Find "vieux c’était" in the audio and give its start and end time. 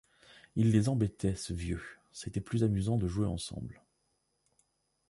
1.53-2.41